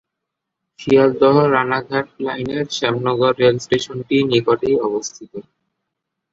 [0.79, 5.31] শিয়ালদহ-রানাঘাট লাইনের শ্যামনগর রেলস্টেশনটি নিকটেই অবস্থিত।